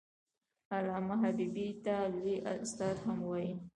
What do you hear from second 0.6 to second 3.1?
علامه حبيبي ته لوى استاد